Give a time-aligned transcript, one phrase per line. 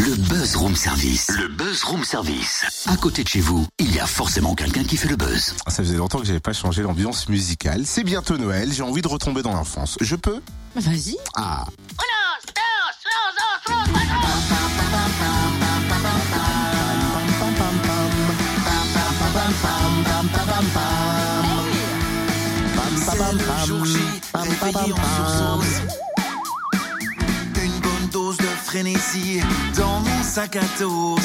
[0.00, 1.28] Le buzz room service.
[1.28, 2.86] Le buzz room service.
[2.86, 5.54] À côté de chez vous, il y a forcément quelqu'un qui fait le buzz.
[5.66, 7.82] Ça faisait longtemps que j'avais pas changé l'ambiance musicale.
[7.84, 9.98] C'est bientôt Noël, j'ai envie de retomber dans l'enfance.
[10.00, 10.40] Je peux?
[10.74, 11.18] Vas-y.
[11.36, 11.66] Ah,
[22.96, 23.98] C'est le jour J,
[24.34, 26.09] réveillé en sursaut.
[28.70, 29.40] Frénésie.
[29.76, 31.16] Dans sac à dos.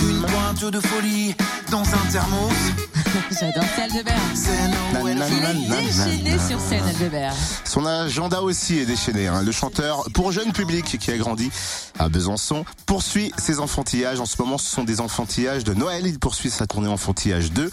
[0.00, 1.34] Une pointe de folie
[1.70, 2.52] dans un thermos.
[3.40, 4.14] J'adore c'est Aldebert.
[4.34, 5.18] C'est Noël.
[5.56, 7.34] Il est déchaîné sur scène, Aldebert.
[7.64, 9.26] son agenda aussi est déchaîné.
[9.26, 9.42] hein.
[9.42, 11.50] Le chanteur pour jeune public qui a grandi
[11.98, 14.20] à Besançon poursuit ses enfantillages.
[14.20, 16.06] En ce moment, ce sont des enfantillages de Noël.
[16.06, 17.70] Il poursuit sa tournée enfantillage 2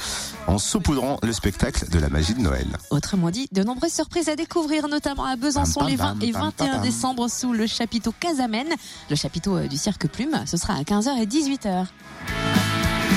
[0.47, 2.67] en saupoudrant le spectacle de la magie de Noël.
[2.89, 6.41] Autrement dit, de nombreuses surprises à découvrir, notamment à Besançon les pam, 20 et pam,
[6.57, 6.81] 21 pam.
[6.81, 8.69] décembre sous le chapiteau Casamène,
[9.09, 10.39] le chapiteau euh, du Cirque Plume.
[10.47, 11.87] Ce sera à 15h et 18h.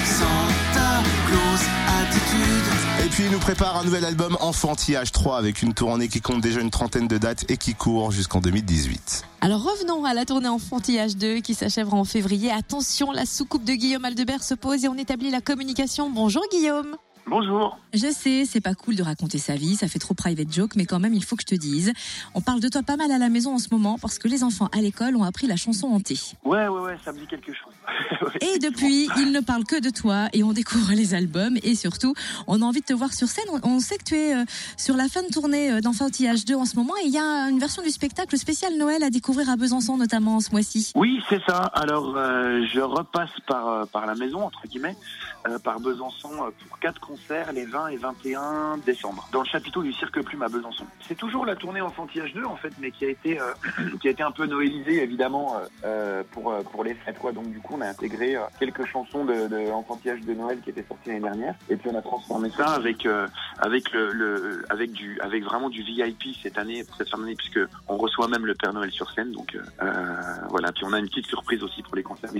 [0.04, 1.60] Santa Claus
[2.02, 3.06] attitude.
[3.06, 6.40] Et puis il nous prépare un nouvel album Enfantillage 3 avec une tournée qui compte
[6.40, 9.24] déjà une trentaine de dates et qui court jusqu'en 2018.
[9.42, 12.50] Alors revenons à la tournée Enfantillage 2 qui s'achèvera en février.
[12.50, 16.10] Attention, la soucoupe de Guillaume Aldebert se pose et on établit la communication.
[16.10, 16.96] Bonjour Guillaume.
[17.30, 17.78] Bonjour.
[17.94, 20.84] Je sais, c'est pas cool de raconter sa vie, ça fait trop private joke, mais
[20.84, 21.92] quand même, il faut que je te dise.
[22.34, 24.42] On parle de toi pas mal à la maison en ce moment parce que les
[24.42, 26.18] enfants à l'école ont appris la chanson hantée.
[26.44, 27.72] Ouais, ouais, ouais, ça me dit quelque chose.
[28.22, 31.74] Ouais, Et depuis, ils ne parlent que de toi et on découvre les albums et
[31.74, 32.12] surtout,
[32.48, 33.44] on a envie de te voir sur scène.
[33.62, 34.44] On- sait que tu es euh,
[34.76, 37.48] sur la fin de tournée euh, d'Enfantillage 2 en ce moment et il y a
[37.48, 40.92] une version du spectacle spécial Noël à découvrir à Besançon notamment ce mois-ci.
[40.96, 41.58] Oui, c'est ça.
[41.72, 44.96] Alors, euh, je repasse par, par la maison, entre guillemets,
[45.64, 46.30] par Besançon
[46.68, 47.19] pour quatre concerts
[47.52, 50.84] les 20 et 21 décembre, dans le chapiteau du Cirque Plume à Besançon.
[51.06, 53.52] C'est toujours la tournée Enfantillage 2, en fait, mais qui a été, euh,
[54.00, 57.32] qui a été un peu noélisée, évidemment, euh, euh, pour, euh, pour les fêtes, quoi.
[57.32, 60.70] Donc, du coup, on a intégré euh, quelques chansons de, de Enfantillage de Noël qui
[60.70, 63.26] étaient sorties l'année dernière, et puis on a transformé ça avec, euh,
[63.58, 67.34] avec le, le avec du avec vraiment du VIP cette année pour cette fin d'année
[67.36, 69.56] puisque on reçoit même le Père Noël sur scène donc
[70.50, 72.30] voilà puis on a une petite surprise aussi pour les concerts.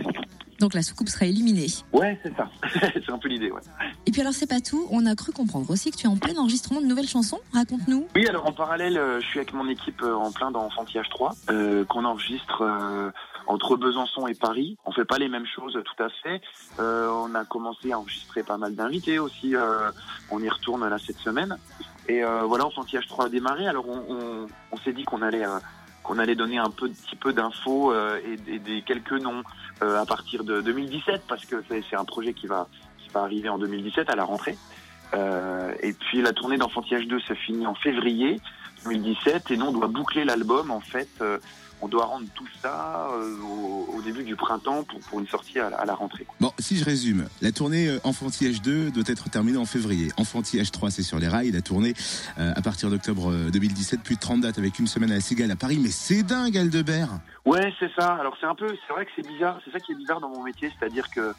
[0.60, 1.69] Donc la soucoupe sera éliminée.
[1.93, 2.50] Ouais c'est ça
[2.94, 3.62] c'est un peu l'idée ouais.
[4.04, 6.19] Et puis alors c'est pas tout, on a cru comprendre aussi que tu es en
[6.19, 7.41] plein enregistrement de nouvelles chansons.
[7.54, 8.06] Raconte-nous.
[8.15, 11.09] Oui alors en parallèle euh, je suis avec mon équipe euh, en plein dans Enfantillage
[11.09, 12.62] 3 euh, qu'on enregistre
[13.47, 14.76] entre Besançon et Paris.
[14.84, 16.41] On fait pas les mêmes choses tout à fait.
[16.78, 19.54] On a commencé à enregistrer pas mal d'invités aussi.
[20.31, 21.56] on y retourne là cette semaine.
[22.09, 23.66] Et voilà, Enfantillage 3 a démarré.
[23.66, 25.44] Alors on, on, on s'est dit qu'on allait
[26.10, 29.44] qu'on allait donner un petit peu d'infos euh, et, des quelques noms
[29.81, 32.66] euh, à partir de 2017 parce que c'est c'est un projet qui va
[32.98, 34.59] qui va arriver en 2017 à la rentrée.
[35.15, 38.41] Euh, et puis la tournée d'Enfantillage 2 se finit en février
[38.84, 41.08] 2017 et nous on doit boucler l'album en fait.
[41.20, 41.38] euh,
[41.82, 45.58] on doit rendre tout ça euh, au, au début du printemps pour, pour une sortie
[45.58, 46.26] à, la- à la rentrée.
[46.38, 50.10] Bon, si je résume, la tournée euh, Enfantillage 2 doit être terminée en février.
[50.18, 51.50] Enfantillage 3, c'est sur les rails.
[51.52, 51.94] La tournée
[52.38, 55.20] euh, à partir d'octobre euh, 2017, plus de 30 dates avec une semaine à la
[55.22, 55.78] Cigale à Paris.
[55.82, 57.08] Mais c'est dingue, Aldebert
[57.47, 58.12] Ouais, c'est ça.
[58.20, 59.58] Alors c'est un peu, c'est vrai que c'est bizarre.
[59.64, 61.32] C'est ça qui est bizarre dans mon métier, c'est-à-dire que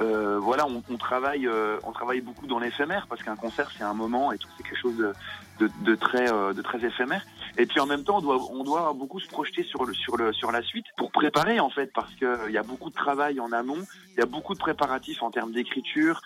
[0.00, 3.84] euh, voilà, on, on travaille, euh, on travaille beaucoup dans l'éphémère parce qu'un concert c'est
[3.84, 5.12] un moment et tout, c'est quelque chose de,
[5.60, 7.24] de, de très, euh, de très éphémère.
[7.58, 10.16] Et puis en même temps, on doit, on doit beaucoup se projeter sur le, sur
[10.16, 12.94] le, sur la suite pour préparer en fait, parce que euh, y a beaucoup de
[12.94, 13.82] travail en amont,
[14.14, 16.22] il y a beaucoup de préparatifs en termes d'écriture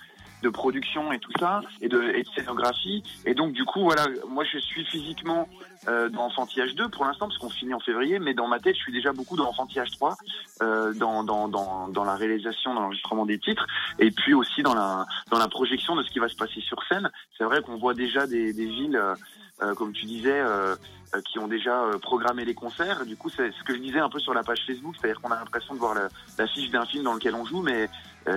[0.46, 2.00] de production et tout ça et de,
[2.34, 3.02] scénographie.
[3.24, 5.48] Et donc du coup voilà moi je suis physiquement
[5.88, 8.76] euh, dans Enfantillage 2 pour l'instant parce qu'on finit en février mais dans ma tête
[8.76, 10.16] je suis déjà beaucoup dans Enfantillage 3
[10.62, 13.66] euh, dans, dans, dans, la réalisation dans l'enregistrement des titres
[13.98, 16.78] et puis aussi dans la dans la projection de ce qui va se passer sur
[16.88, 17.10] scène.
[17.36, 19.14] C'est vrai qu'on voit déjà des, des villes euh,
[19.62, 20.74] euh, comme tu disais euh,
[21.14, 24.08] euh, qui ont déjà programmé les concerts du coup c'est ce que je disais un
[24.10, 26.08] peu sur la page Facebook c'est-à-dire qu'on a l'impression de voir la-
[26.38, 27.88] l'affiche d'un film dans lequel on joue mais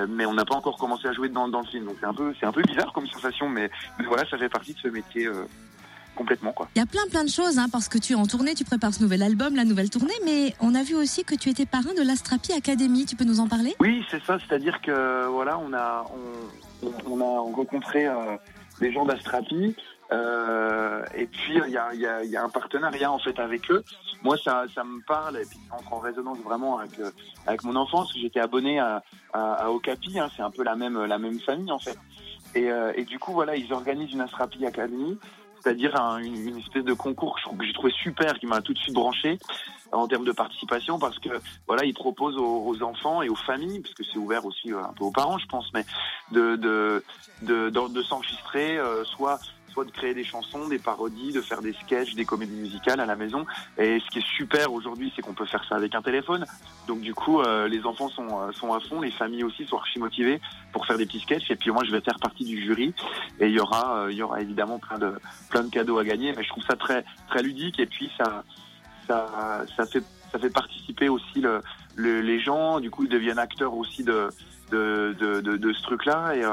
[0.07, 2.13] mais on n'a pas encore commencé à jouer dans, dans le film donc c'est un
[2.13, 4.87] peu c'est un peu bizarre comme sensation mais, mais voilà ça fait partie de ce
[4.87, 5.27] métier
[6.15, 8.25] complètement quoi Il y a plein plein de choses hein, parce que tu es en
[8.25, 11.33] tournée, tu prépares ce nouvel album, la nouvelle tournée, mais on a vu aussi que
[11.35, 13.05] tu étais parrain de l'Astrapi Academy.
[13.05, 13.73] Tu peux nous en parler?
[13.79, 14.37] Oui, c'est ça.
[14.45, 16.05] C'est-à-dire que voilà, on a
[16.83, 18.35] on, on- on a rencontré euh,
[18.81, 19.75] des gens d'Astrapi.
[20.11, 20.78] euh,
[21.15, 23.83] et puis il y a, y, a, y a un partenariat en fait avec eux.
[24.23, 27.11] Moi, ça, ça me parle et puis entre en résonance vraiment avec euh,
[27.47, 28.13] avec mon enfance.
[28.15, 29.01] J'étais abonné à,
[29.33, 30.19] à, à Okapi.
[30.19, 31.97] Hein, c'est un peu la même la même famille en fait.
[32.55, 35.17] Et, euh, et du coup, voilà, ils organisent une Astrapi Academy,
[35.61, 38.79] c'est-à-dire un- une, une espèce de concours que j'ai trouvé super, qui m'a tout de
[38.79, 39.37] suite branché
[39.91, 41.29] en termes de participation, parce que
[41.67, 44.83] voilà, ils proposent aux, aux enfants et aux familles, parce que c'est ouvert aussi euh,
[44.83, 45.85] un peu aux parents, je pense, mais
[46.31, 47.03] de de
[47.43, 49.39] de, de, de s'enregistrer, euh, soit
[49.69, 53.05] soit de créer des chansons, des parodies, de faire des sketchs, des comédies musicales à
[53.05, 53.45] la maison.
[53.77, 56.45] Et ce qui est super aujourd'hui, c'est qu'on peut faire ça avec un téléphone.
[56.87, 59.77] Donc du coup, euh, les enfants sont, euh, sont à fond, les familles aussi sont
[59.77, 61.49] archi motivées pour faire des petits sketchs.
[61.51, 62.93] Et puis moi, je vais faire partie du jury.
[63.39, 65.13] Et il y aura, il y aura évidemment plein de,
[65.49, 66.33] plein de cadeaux à gagner.
[66.35, 67.79] Mais je trouve ça très, très ludique.
[67.79, 68.43] Et puis ça,
[69.07, 71.61] ça, ça fait, ça fait participer aussi le,
[71.95, 72.79] les gens.
[72.79, 74.29] Du coup, ils deviennent acteurs aussi de,
[74.71, 76.35] de, de, de, ce truc-là.
[76.35, 76.43] Et,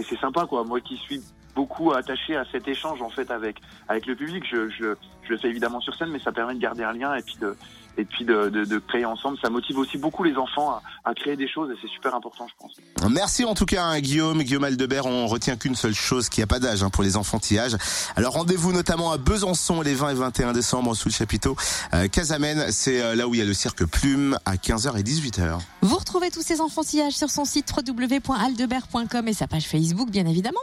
[0.00, 0.64] et c'est sympa, quoi.
[0.64, 1.22] Moi qui suis
[1.54, 4.44] beaucoup attaché à cet échange en fait avec avec le public.
[4.50, 7.14] Je, je, je le fais évidemment sur scène, mais ça permet de garder un lien
[7.14, 7.56] et puis de
[7.98, 9.38] et puis de, de, de créer ensemble.
[9.42, 12.46] Ça motive aussi beaucoup les enfants à, à créer des choses et c'est super important,
[12.48, 12.72] je pense.
[13.10, 15.06] Merci en tout cas à hein, Guillaume, Guillaume Aldebert.
[15.06, 17.76] On retient qu'une seule chose, qu'il n'y a pas d'âge hein, pour les enfantillages.
[18.16, 21.56] Alors rendez-vous notamment à Besançon les 20 et 21 décembre sous le chapiteau.
[21.94, 25.02] Euh, Casamène, c'est euh, là où il y a le cirque Plume à 15h et
[25.02, 25.58] 18h.
[25.82, 30.60] Vous retrouvez tous ces enfantillages sur son site www.aldebert.com et sa page Facebook, bien évidemment.